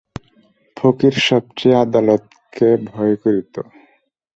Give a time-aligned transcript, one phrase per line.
[0.77, 3.55] ফকির সব চেয়ে আদালতকে ভয় করিত।